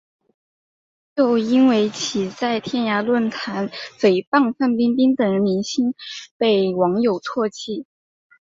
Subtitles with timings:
[1.15, 3.69] 又因为其在天涯论坛
[3.99, 5.93] 诽谤范冰冰等明星
[6.37, 7.85] 被网友唾弃。